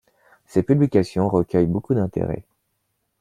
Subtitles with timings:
[0.47, 2.43] Ces publications recueillent beaucoup d'intérêt.